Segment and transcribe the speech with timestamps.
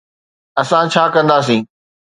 [0.61, 1.61] اسان ڇا ڪنداسين؟